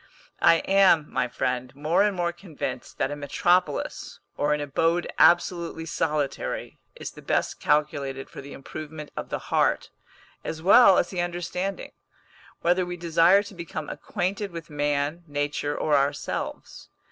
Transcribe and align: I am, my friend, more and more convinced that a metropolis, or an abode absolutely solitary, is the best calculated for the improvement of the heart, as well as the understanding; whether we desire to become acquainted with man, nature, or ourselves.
I 0.41 0.55
am, 0.67 1.13
my 1.13 1.27
friend, 1.27 1.75
more 1.75 2.01
and 2.01 2.15
more 2.15 2.31
convinced 2.33 2.97
that 2.97 3.11
a 3.11 3.15
metropolis, 3.15 4.19
or 4.35 4.51
an 4.51 4.59
abode 4.59 5.05
absolutely 5.19 5.85
solitary, 5.85 6.79
is 6.95 7.11
the 7.11 7.21
best 7.21 7.59
calculated 7.59 8.27
for 8.27 8.41
the 8.41 8.53
improvement 8.53 9.11
of 9.15 9.29
the 9.29 9.37
heart, 9.53 9.91
as 10.43 10.59
well 10.59 10.97
as 10.97 11.11
the 11.11 11.21
understanding; 11.21 11.91
whether 12.61 12.83
we 12.83 12.97
desire 12.97 13.43
to 13.43 13.53
become 13.53 13.89
acquainted 13.89 14.49
with 14.49 14.71
man, 14.71 15.23
nature, 15.27 15.77
or 15.77 15.95
ourselves. 15.95 16.89